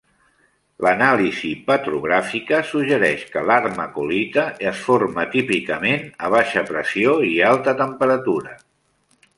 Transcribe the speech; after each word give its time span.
L'anàlisi 0.85 1.51
petrogràfica 1.67 2.61
suggereix 2.71 3.27
que 3.35 3.43
l'armalcolita 3.51 4.47
es 4.71 4.81
forma 4.87 5.27
típicament 5.37 6.11
a 6.29 6.35
baixa 6.39 6.67
pressió 6.73 7.17
i 7.35 7.41
alta 7.55 7.79
temperatura. 7.85 8.59